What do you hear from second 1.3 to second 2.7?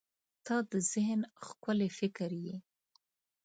ښکلي فکر یې.